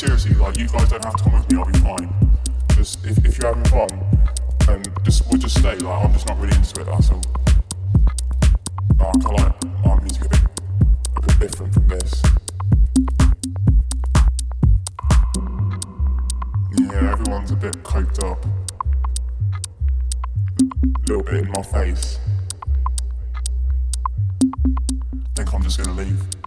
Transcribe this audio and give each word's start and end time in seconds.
seriously, 0.00 0.34
like 0.36 0.56
you 0.56 0.66
guys 0.66 0.88
don't 0.88 1.04
have 1.04 1.14
to 1.14 1.22
come 1.22 1.34
with 1.34 1.52
me. 1.52 1.58
I'll 1.58 1.66
be 1.66 1.78
fine. 1.80 2.38
Just 2.74 3.04
if, 3.04 3.22
if 3.22 3.36
you're 3.36 3.54
having 3.54 3.70
fun, 3.70 3.90
and 4.70 5.04
just 5.04 5.28
we'll 5.28 5.36
just 5.36 5.58
stay. 5.58 5.76
Like 5.76 6.04
I'm 6.04 6.12
just 6.14 6.26
not 6.26 6.38
really 6.40 6.56
into 6.56 6.80
it. 6.80 6.86
That's 6.86 7.10
all. 7.10 7.22
Like, 8.98 9.26
I 9.26 9.30
like 9.30 9.84
my 9.84 10.00
music 10.00 10.24
a 10.24 10.28
bit 10.30 10.40
a 11.16 11.20
bit 11.20 11.38
different 11.40 11.74
from 11.74 11.88
this. 11.88 12.22
Yeah, 16.78 17.12
everyone's 17.12 17.50
a 17.50 17.56
bit 17.56 17.74
coked 17.82 18.24
up. 18.24 18.42
A 20.62 21.08
little 21.08 21.24
bit 21.24 21.44
in 21.44 21.50
my 21.50 21.62
face. 21.62 22.18
Think 25.36 25.52
I'm 25.52 25.62
just 25.62 25.76
gonna 25.78 25.92
leave. 25.92 26.39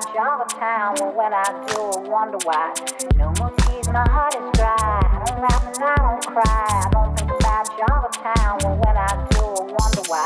my 0.00 0.14
job 0.14 0.40
of 0.40 0.48
time. 0.48 0.94
Well, 0.98 1.12
when 1.12 1.34
I 1.34 1.44
do, 1.68 1.80
I 1.80 2.08
wonder 2.08 2.38
why. 2.44 2.72
No 3.16 3.32
more 3.38 3.50
tears, 3.50 3.88
my 3.88 4.08
heart 4.08 4.34
is 4.34 4.50
dry. 4.54 4.76
I 4.78 5.22
don't 5.26 5.40
laugh 5.42 5.66
and 5.66 5.84
I 5.84 5.96
don't 5.96 6.26
cry. 6.26 6.66
I 6.70 6.90
don't 6.90 7.18
think 7.18 7.30
about 7.30 7.66
job 7.76 8.04
of 8.04 8.12
time. 8.12 8.58
Well, 8.62 8.76
when 8.80 8.96
I 8.96 9.28
do, 9.30 9.44
I 9.44 9.64
wonder 9.76 10.02
why. 10.08 10.24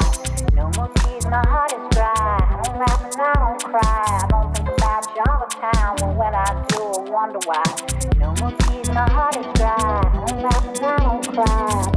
No 0.55 0.71
more 0.77 0.91
tears, 0.99 1.27
my 1.27 1.43
heart 1.49 1.73
is 1.73 1.89
dry. 1.91 2.15
I 2.15 2.63
don't 2.63 2.79
laugh 2.79 3.03
and 3.03 3.21
I 3.21 3.35
don't 3.35 3.65
cry. 3.65 4.05
I 4.23 4.27
don't 4.29 4.55
think 4.55 4.69
about 4.69 5.17
job 5.17 5.43
of 5.43 5.51
time. 5.51 5.97
Well, 6.01 6.15
when 6.15 6.35
I 6.35 6.67
do, 6.69 6.83
I 6.83 7.11
wonder 7.11 7.41
why. 7.45 7.65
No 8.19 8.35
more 8.41 8.53
tears, 8.59 8.89
my 8.91 9.11
heart 9.11 9.37
is 9.37 9.47
dry. 9.55 9.75
I 9.75 10.27
don't 10.27 10.43
laugh 10.43 10.67
and 10.67 10.87
I 10.87 10.97
don't 10.99 11.35
cry. 11.35 11.94